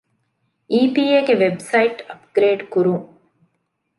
އީ.ޕީ.އޭގެ 0.71 1.33
ވެބްސައިޓް 1.41 1.99
އަޕްގްރޭޑް 2.07 2.63
ކުރުން 2.73 3.05